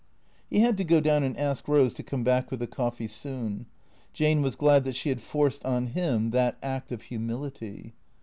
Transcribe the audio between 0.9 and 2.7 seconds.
down and ask Eose to come back with the